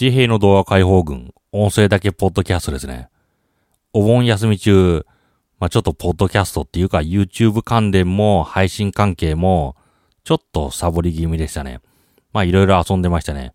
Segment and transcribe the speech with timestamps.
[0.00, 3.10] 地平の動画解放軍、音声だけポッドキャストですね。
[3.92, 5.04] お盆休み中、
[5.58, 9.76] まあ、ちょっとポッドキャストっていうか YouTube 関連も配信関係も、
[10.24, 11.82] ちょっとサボり気味でしたね。
[12.32, 13.52] まあ、いろいろ遊んでましたね。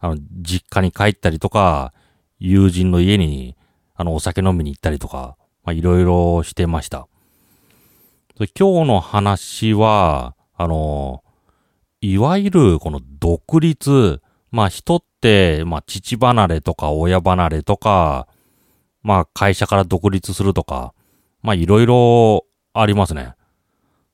[0.00, 1.92] あの、実家に帰ったりとか、
[2.40, 3.56] 友人の家に、
[3.94, 7.06] あの、お酒飲みに行ったりとか、まあ、いろいろしてました。
[8.36, 11.22] 今日の話は、あの、
[12.00, 14.20] いわゆるこの独立、
[14.50, 18.26] まあ人って、まあ父離れとか親離れとか、
[19.02, 20.94] まあ会社から独立するとか、
[21.42, 23.34] まあいろいろありますね。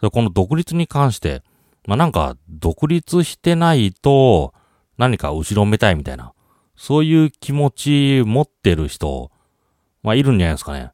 [0.00, 1.42] この独立に関して、
[1.86, 4.54] まあなんか独立してないと
[4.98, 6.32] 何か後ろめたいみたいな、
[6.76, 9.30] そういう気持ち持ってる人、
[10.02, 10.92] まあいるんじゃないですかね。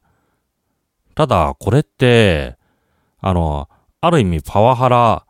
[1.15, 2.57] ただこれって、
[3.19, 3.69] あの、
[4.01, 5.25] ある意味パワハラ、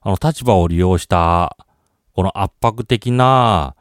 [0.00, 1.56] あの、立場を利用した、
[2.16, 3.76] この圧迫的な、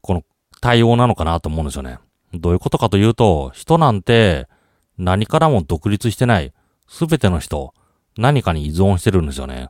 [0.00, 0.22] この
[0.62, 1.98] 対応なのかなと思うんですよね。
[2.32, 4.48] どういうことかというと、人なんて
[4.96, 6.54] 何からも独立してない、
[6.88, 7.74] すべての人、
[8.16, 9.68] 何かに依存してるんですよね。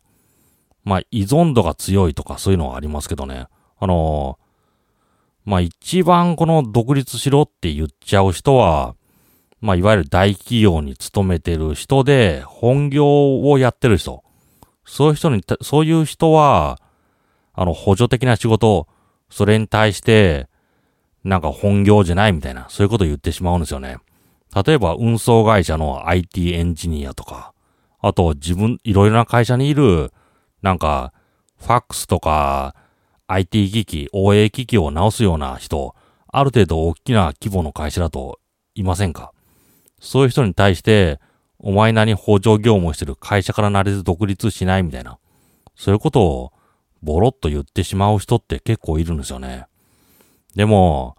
[0.84, 3.48] まあ、依存度が強いとかそういうのはありますけどね。
[3.80, 4.38] あの
[5.44, 8.94] まあ一番この独立しろって言っちゃう人は、
[9.60, 14.22] まあ、いわゆる大企業に勤めてる人で、本業をやってる人。
[14.84, 16.78] そういう人に、そういう人は、
[17.54, 18.86] あの、補助的な仕事、
[19.30, 20.48] それに対して、
[21.24, 23.96] なんか本業じゃないみたいな、そういうことを言ってしまうんですよね。
[24.66, 27.54] 例えば、運送会社の IT エンジニアとか、
[28.00, 30.12] あと、自分、いろいろな会社にいる、
[30.62, 31.12] なんか、
[31.58, 32.74] ファックスとか、
[33.26, 35.94] IT 機器、OA 機器を直すような人、
[36.26, 38.38] ある程度大きな規模の会社だと
[38.74, 39.32] いませんか？
[40.00, 41.20] そういう人に対して、
[41.58, 45.18] お前何補助業務をしてる会社からなれず独立しないみたいな。
[45.74, 46.52] そういうことを
[47.04, 49.66] ボロッと言ってしまう人って結構いるんですよね。
[50.56, 51.16] でも、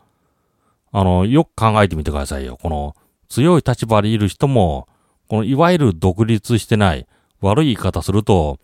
[0.92, 2.58] あの、よく考えてみてくださいよ。
[2.62, 2.96] この
[3.30, 4.88] 強い立場でいる人も、
[5.28, 7.08] このいわゆる独立してない、
[7.42, 8.60] 悪い言い方すると、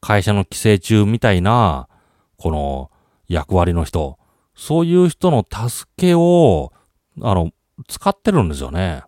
[0.00, 1.88] 会社の規制中みたいな、
[2.36, 2.90] この
[3.28, 4.18] 役割の人、
[4.54, 6.72] そういう人の助けを、
[7.22, 7.52] あの、
[7.88, 9.02] 使ってるんですよね。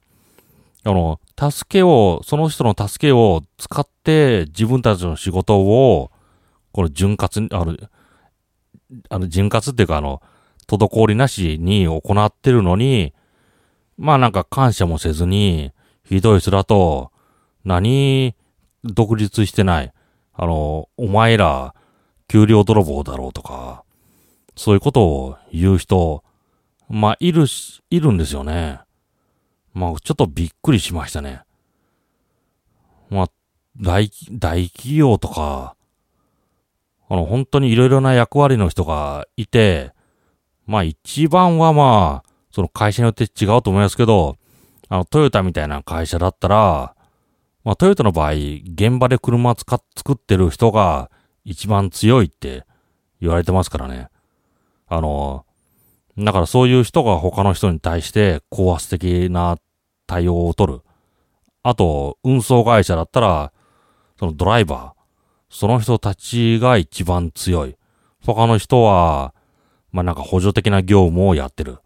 [0.84, 6.11] あの、助けを、その人の助けを使って自分たちの仕事を、
[6.72, 7.76] この潤滑、あの、
[9.08, 10.22] あの、潤滑っていうかあの、
[10.66, 13.14] 滞りなしに行ってるのに、
[13.98, 15.72] まあなんか感謝もせずに、
[16.04, 17.12] ひどい人だと、
[17.64, 18.34] 何、
[18.84, 19.92] 独立してない。
[20.34, 21.74] あの、お前ら、
[22.28, 23.84] 給料泥棒だろうとか、
[24.56, 26.24] そういうことを言う人、
[26.88, 28.80] まあ、いるし、いるんですよね。
[29.72, 31.42] まあ、ちょっとびっくりしましたね。
[33.10, 33.30] まあ、
[33.80, 35.76] 大、大企業とか、
[37.08, 39.92] あの、本当にいろいろな役割の人がいて、
[40.66, 44.36] まあ一番はまあ、その会社によって違うと思いますけど、
[44.88, 46.94] あの、トヨタみたいな会社だったら、
[47.64, 51.10] まあトヨタの場合、現場で車使っ、作ってる人が
[51.44, 52.64] 一番強いって
[53.20, 54.08] 言われてますからね。
[54.88, 55.44] あの、
[56.18, 59.56] だからそういう人が他の人に対して高圧的な
[60.06, 60.80] 対応を取る。
[61.62, 63.52] あと、運送会社だったら、
[64.18, 64.91] そのドライバー、
[65.52, 67.76] その人たちが一番強い。
[68.24, 69.34] 他の人は、
[69.92, 71.78] まあなんか補助的な業務をやってる。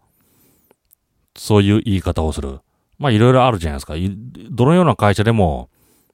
[1.35, 2.61] そういう言い方をする。
[2.97, 3.95] まあいろいろあるじゃないですか。
[4.51, 5.69] どのような会社でも、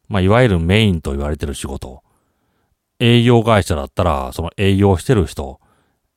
[0.09, 2.01] まあいわゆるメインと言われてる仕事。
[2.99, 5.59] 営業会社だったら、その営業してる人、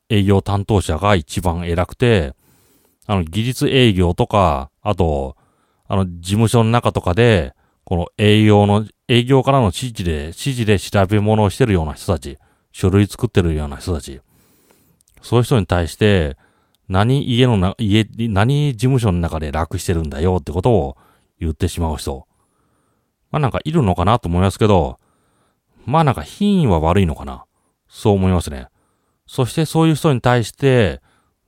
[0.09, 2.35] 営業担当者が一番偉くて、
[3.07, 5.37] あの、技術営業とか、あと、
[5.87, 7.55] あの、事務所の中とかで、
[7.85, 12.39] この営業の、営業からの指示で、指示で調べ物をしてるような人たち、
[12.73, 14.21] 書類作ってるような人たち、
[15.23, 16.37] そういう人に対して、
[16.89, 20.97] 何家のな、家、何事務所の中で楽してるんだよってことを
[21.41, 22.27] 言ってしまう人。
[23.31, 24.99] まあなんかいるのかなと思いますけど、
[25.85, 27.45] まあなんか品位は悪いのかな。
[27.89, 28.69] そう思いますね。
[29.27, 31.01] そしてそういう人に対して、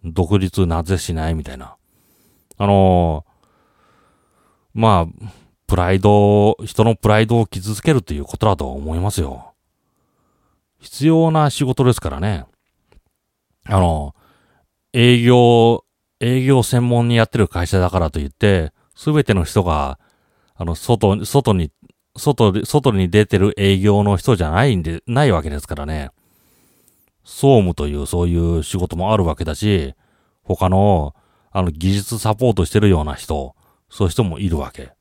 [0.05, 1.77] 独立なぜしないみたいな。
[2.57, 5.31] あのー、まあ、
[5.69, 9.53] プライド、人のプライドを傷つけるということだと思いますよ。
[10.81, 12.47] 必要な仕事ですからね。
[13.67, 14.15] あの、
[14.95, 15.85] 営業、
[16.21, 19.99] 営業専門にやってる会社だからといって、すべての人が、
[20.57, 21.71] あの、外、外に、
[22.17, 26.09] 外で、外に出てる営業の人じゃないんで、ないわけですからね。
[27.25, 29.95] 総務というそういう仕事もあるわけだし、
[30.45, 31.15] 他の、
[31.51, 33.55] あの、技術サポートしてるような人、
[33.91, 34.98] そういう人もいるわけ。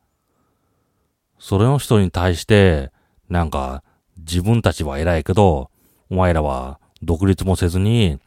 [1.40, 2.92] それの人に対して、
[3.30, 3.84] なんか、
[4.18, 5.70] 自分たちは偉いけど、
[6.10, 8.20] お前らは独立もせずに、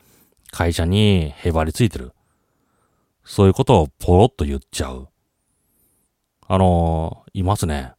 [0.50, 2.12] 会社にへばりついてる。
[3.24, 5.08] そういうことをポロッと言っちゃう。
[6.46, 7.92] あのいますね。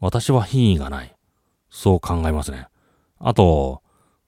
[0.00, 1.14] 私は品位がない。
[1.70, 2.66] そう考えますね。
[3.18, 3.82] あと、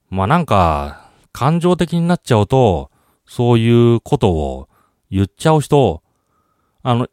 [0.09, 2.91] まあ、なんか、感情的になっちゃうと、
[3.27, 4.69] そういうことを
[5.11, 6.03] 言っちゃう人、
[6.83, 7.09] あの、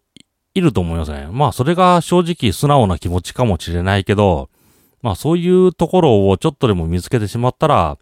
[0.58, 1.28] いると思いますね。
[1.32, 4.50] まあ、それが正直素直な気持ちかもしれないけど、
[5.02, 7.98] まあ、そういうところをちょっとでも見つけてしまったら、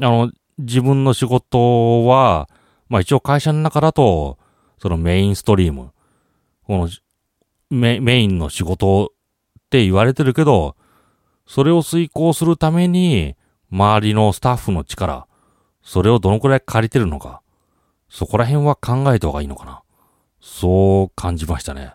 [0.00, 2.48] あの、自分の仕事は、
[2.88, 4.38] まあ一応会社の中だと、
[4.78, 5.92] そのメインストリーム、
[6.66, 6.88] この
[7.70, 9.12] メメインの仕事
[9.58, 10.76] って言われてるけど、
[11.46, 13.36] それを遂行するために、
[13.70, 15.26] 周りのスタッフの力、
[15.82, 17.42] それをどのくらい借りてるのか、
[18.08, 19.82] そこら辺は考えた方がいいのかな。
[20.40, 21.94] そう感じましたね。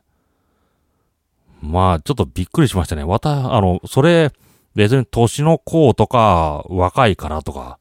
[1.61, 3.03] まあ、ちょっとびっくりしましたね。
[3.03, 4.31] わた、あの、それ、
[4.75, 7.79] 別に年の子とか、若いからとか、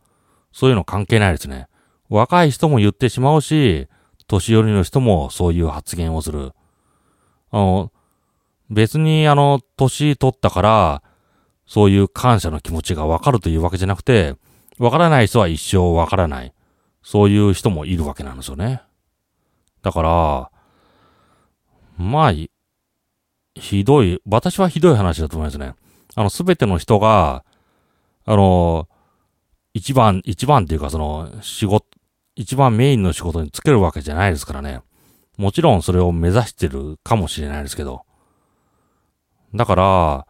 [0.52, 1.66] そういうの関係ないですね。
[2.08, 3.88] 若い人も言ってしまうし、
[4.28, 6.52] 年寄りの人もそういう発言をする。
[7.50, 7.92] あの、
[8.70, 11.02] 別にあの、年取ったから、
[11.66, 14.36] そういう感謝の気持ちがわかるというわけじゃなくて、
[14.78, 16.52] わからない人は一生わからない。
[17.02, 18.82] そういう人もいるわけなんですよね。
[19.82, 20.50] だから、
[21.98, 22.32] まあ、
[23.54, 25.74] ひどい、私はひどい話だと思いますね。
[26.14, 27.44] あの、すべての人が、
[28.24, 28.88] あの、
[29.74, 31.86] 一番、一番っていうかその、仕事、
[32.36, 34.80] 一番メインの仕事につけるわけじゃないですからね。
[35.36, 38.02] もちろんそれを目指してるかもしれないですけど。
[39.54, 40.26] だから、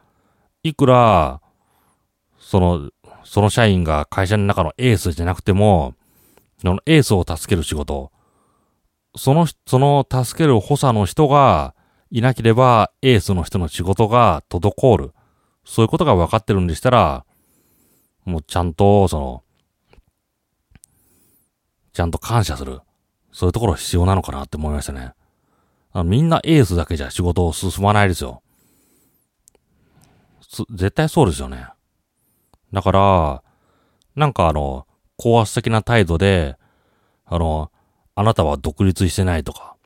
[0.62, 1.40] いくら、
[2.38, 2.90] その、
[3.24, 5.94] その社員が会社の中のエースじゃなくても、
[6.60, 8.12] そのエースを助ける仕事、
[9.16, 11.74] その、その助ける補佐の人が
[12.10, 15.12] いなければエースの人の仕事が滞る。
[15.64, 17.24] そういうことが分かってるんでしたら、
[18.24, 19.42] もうちゃんと、その、
[21.92, 22.80] ちゃんと感謝する。
[23.32, 25.12] そういうところ必要なのかなって思いましたね。
[25.92, 28.42] あみんなエースだけじゃ仕事を進まないですよ。
[30.70, 31.66] 絶対そうですよね。
[32.72, 33.42] だから、
[34.14, 34.86] なんかあの、
[35.16, 36.56] 高圧的な態度で、
[37.24, 37.71] あの、
[38.14, 39.76] あなたは独立してないとか、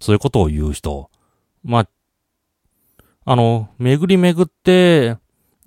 [0.00, 1.10] そういうことを言う人。
[1.62, 1.88] まあ、
[3.24, 5.16] あの、巡り巡って、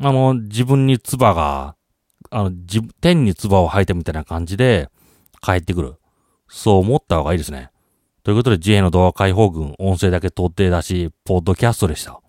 [0.01, 1.75] あの、自分に唾が、
[2.29, 4.89] あの、自、天に唾を吐いたみたいな感じで
[5.41, 5.95] 帰ってくる。
[6.47, 7.71] そう思った方がいいですね。
[8.23, 12.21] ということで、自衛の動画解放軍、音声だけ通って出し、ポッドキャストでした。